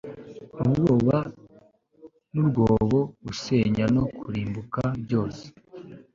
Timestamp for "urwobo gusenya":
2.41-3.85